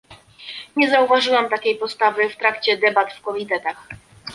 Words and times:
Nie 0.75 0.89
zauważyłam 0.89 1.49
takiej 1.49 1.75
postawy 1.77 2.29
w 2.29 2.37
trakcie 2.37 2.77
debat 2.77 3.13
w 3.13 3.21
komitetach 3.21 3.87